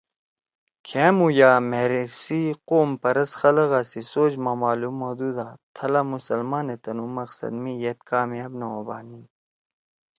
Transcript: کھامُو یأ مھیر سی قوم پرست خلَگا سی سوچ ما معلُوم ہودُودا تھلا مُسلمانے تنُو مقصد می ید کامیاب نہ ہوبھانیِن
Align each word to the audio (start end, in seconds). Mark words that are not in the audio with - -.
کھامُو 0.85 1.27
یأ 1.39 1.51
مھیر 1.69 1.91
سی 2.21 2.41
قوم 2.69 2.89
پرست 3.01 3.33
خلَگا 3.39 3.81
سی 3.89 4.01
سوچ 4.11 4.33
ما 4.43 4.53
معلُوم 4.61 4.97
ہودُودا 5.05 5.47
تھلا 5.75 6.01
مُسلمانے 6.13 6.75
تنُو 6.83 7.05
مقصد 7.17 7.53
می 7.63 7.73
ید 7.85 7.99
کامیاب 8.09 8.51
نہ 8.59 8.65
ہوبھانیِن 8.73 9.23